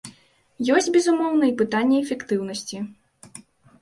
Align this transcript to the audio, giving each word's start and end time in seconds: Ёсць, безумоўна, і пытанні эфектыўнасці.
Ёсць, 0.75 0.87
безумоўна, 0.95 1.45
і 1.51 1.55
пытанні 1.61 1.99
эфектыўнасці. 2.05 2.77